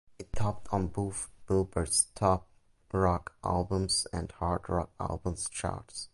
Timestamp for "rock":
2.91-3.33, 4.67-4.89